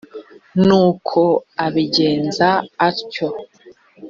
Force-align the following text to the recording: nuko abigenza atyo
nuko 0.65 1.19
abigenza 1.65 2.49
atyo 2.87 3.27